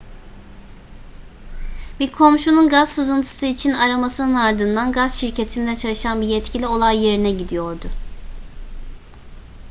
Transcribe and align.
bir 1.99 2.11
komşunun 2.11 2.69
gaz 2.69 2.89
sızıntısı 2.89 3.45
için 3.45 3.73
aramasının 3.73 4.35
ardından 4.35 4.91
gaz 4.91 5.19
şirketinde 5.19 5.75
çalışan 5.77 6.21
bir 6.21 6.27
yetkili 6.27 6.67
olay 6.67 7.05
yerine 7.05 7.31
gidiyordu 7.31 7.87